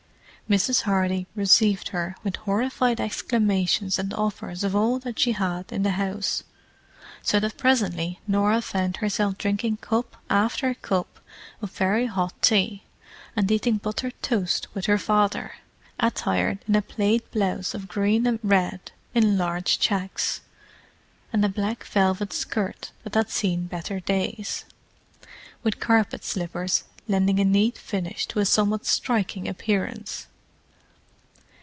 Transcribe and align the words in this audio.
Mrs. 0.49 0.81
Hardy 0.81 1.27
received 1.33 1.87
her 1.95 2.17
with 2.25 2.35
horrified 2.35 2.99
exclamations 2.99 3.97
and 3.97 4.13
offers 4.13 4.65
of 4.65 4.75
all 4.75 4.99
that 4.99 5.17
she 5.17 5.31
had 5.31 5.71
in 5.71 5.83
the 5.83 5.91
house: 5.91 6.43
so 7.21 7.39
that 7.39 7.55
presently 7.57 8.19
Norah 8.27 8.61
found 8.61 8.97
herself 8.97 9.37
drinking 9.37 9.77
cup 9.77 10.17
after 10.29 10.73
cup 10.73 11.21
of 11.61 11.71
very 11.71 12.07
hot 12.07 12.33
tea 12.41 12.83
and 13.33 13.49
eating 13.49 13.77
buttered 13.77 14.13
toast 14.21 14.67
with 14.73 14.87
her 14.87 14.97
father—attired 14.97 16.59
in 16.67 16.75
a 16.75 16.81
plaid 16.81 17.21
blouse 17.31 17.73
of 17.73 17.87
green 17.87 18.27
and 18.27 18.37
red 18.43 18.91
in 19.13 19.37
large 19.37 19.79
checks, 19.79 20.41
and 21.31 21.45
a 21.45 21.47
black 21.47 21.85
velvet 21.85 22.33
skirt 22.33 22.91
that 23.05 23.13
had 23.15 23.29
seen 23.29 23.67
better 23.67 24.01
days; 24.01 24.65
with 25.63 25.79
carpet 25.79 26.25
slippers 26.25 26.83
lending 27.07 27.39
a 27.39 27.45
neat 27.45 27.77
finish 27.77 28.25
to 28.25 28.39
a 28.41 28.45
somewhat 28.45 28.85
striking 28.85 29.47
appearance. 29.47 30.27